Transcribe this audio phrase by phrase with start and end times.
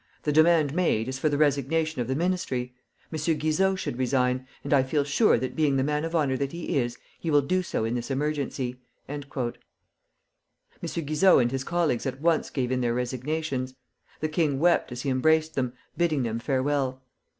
[0.23, 2.73] The demand made is for the resignation of the Ministry.
[3.13, 3.19] M.
[3.37, 6.75] Guizot should resign, and I feel sure that being the man of honor that he
[6.79, 9.21] is, he will do so in this emergency." M.
[10.79, 13.75] Guizot and his colleagues at once gave in their resignations.
[14.21, 17.03] The king wept as he embraced them, bidding them farewell.